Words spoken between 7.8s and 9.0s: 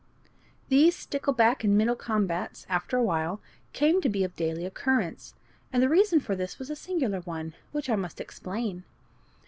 I must explain.